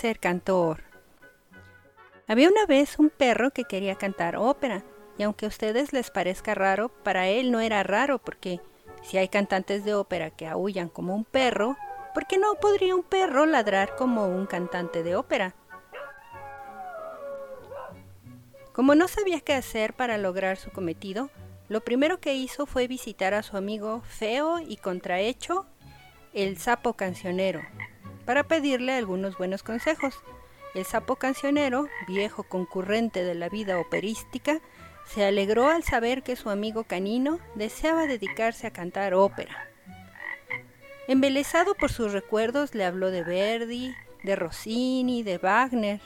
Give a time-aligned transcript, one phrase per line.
[0.00, 0.82] ser cantor.
[2.26, 4.82] Había una vez un perro que quería cantar ópera,
[5.18, 8.60] y aunque a ustedes les parezca raro, para él no era raro porque
[9.02, 11.76] si hay cantantes de ópera que aullan como un perro,
[12.14, 15.54] ¿por qué no podría un perro ladrar como un cantante de ópera?
[18.72, 21.28] Como no sabía qué hacer para lograr su cometido,
[21.68, 25.66] lo primero que hizo fue visitar a su amigo feo y contrahecho,
[26.32, 27.60] el sapo cancionero,
[28.30, 30.14] para pedirle algunos buenos consejos.
[30.76, 34.60] El sapo cancionero, viejo concurrente de la vida operística,
[35.04, 39.66] se alegró al saber que su amigo canino deseaba dedicarse a cantar ópera.
[41.08, 46.00] Embelesado por sus recuerdos, le habló de Verdi, de Rossini, de Wagner,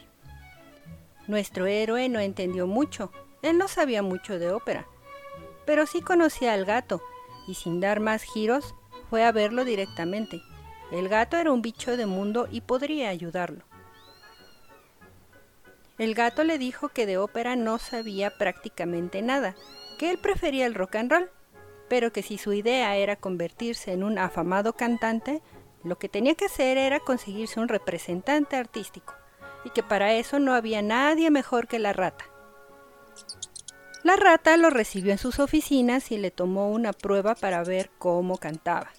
[1.27, 3.13] nuestro héroe no entendió mucho,
[3.43, 4.87] él no sabía mucho de ópera,
[5.67, 7.03] pero sí conocía al gato,
[7.47, 8.75] y sin dar más giros,
[9.11, 10.41] fue a verlo directamente.
[10.95, 13.65] El gato era un bicho de mundo y podría ayudarlo.
[15.99, 19.57] El gato le dijo que de ópera no sabía prácticamente nada,
[19.99, 21.31] que él prefería el rock and roll,
[21.89, 25.43] pero que si su idea era convertirse en un afamado cantante,
[25.83, 29.15] lo que tenía que hacer era conseguirse un representante artístico
[29.65, 32.25] y que para eso no había nadie mejor que la rata.
[34.05, 38.39] La rata lo recibió en sus oficinas y le tomó una prueba para ver cómo
[38.39, 38.93] cantaba.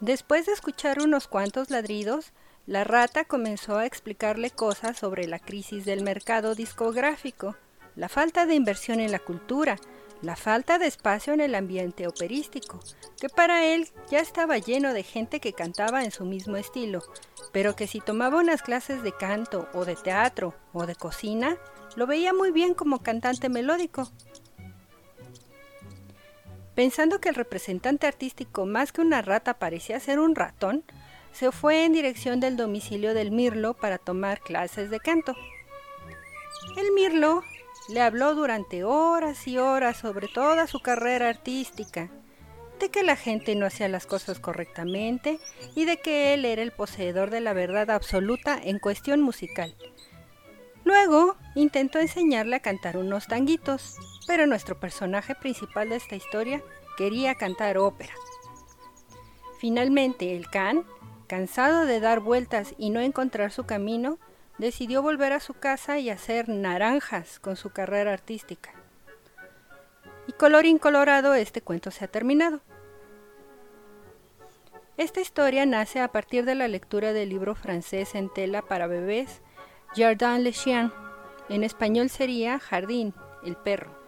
[0.00, 2.32] Después de escuchar unos cuantos ladridos,
[2.66, 7.56] la rata comenzó a explicarle cosas sobre la crisis del mercado discográfico,
[7.94, 9.78] la falta de inversión en la cultura,
[10.20, 12.80] la falta de espacio en el ambiente operístico,
[13.18, 17.02] que para él ya estaba lleno de gente que cantaba en su mismo estilo,
[17.52, 21.56] pero que si tomaba unas clases de canto o de teatro o de cocina,
[21.94, 24.10] lo veía muy bien como cantante melódico.
[26.76, 30.84] Pensando que el representante artístico más que una rata parecía ser un ratón,
[31.32, 35.34] se fue en dirección del domicilio del Mirlo para tomar clases de canto.
[36.76, 37.42] El Mirlo
[37.88, 42.10] le habló durante horas y horas sobre toda su carrera artística,
[42.78, 45.38] de que la gente no hacía las cosas correctamente
[45.74, 49.74] y de que él era el poseedor de la verdad absoluta en cuestión musical.
[50.96, 53.96] Luego intentó enseñarle a cantar unos tanguitos,
[54.26, 56.62] pero nuestro personaje principal de esta historia
[56.96, 58.14] quería cantar ópera.
[59.60, 60.86] Finalmente el can,
[61.26, 64.18] cansado de dar vueltas y no encontrar su camino,
[64.56, 68.72] decidió volver a su casa y hacer naranjas con su carrera artística.
[70.26, 72.60] Y color incolorado este cuento se ha terminado.
[74.96, 79.42] Esta historia nace a partir de la lectura del libro francés en tela para bebés
[79.96, 80.92] Jardin Le Chien.
[81.48, 84.05] En español sería Jardín, el perro.